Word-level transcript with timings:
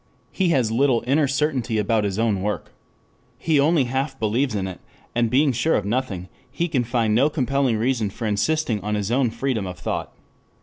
He 0.31 0.49
has 0.49 0.71
little 0.71 1.03
inner 1.05 1.27
certainty 1.27 1.77
about 1.77 2.05
his 2.05 2.17
own 2.17 2.41
work. 2.41 2.71
He 3.37 3.59
only 3.59 3.83
half 3.83 4.19
believes 4.19 4.55
in 4.55 4.65
it, 4.67 4.79
and 5.13 5.29
being 5.29 5.51
sure 5.51 5.75
of 5.75 5.85
nothing, 5.85 6.27
he 6.49 6.67
can 6.67 6.83
find 6.83 7.13
no 7.13 7.29
compelling 7.29 7.77
reason 7.77 8.09
for 8.09 8.25
insisting 8.25 8.81
on 8.81 8.95
his 8.95 9.11
own 9.11 9.29
freedom 9.29 9.67
of 9.67 9.77
thought. 9.77 10.11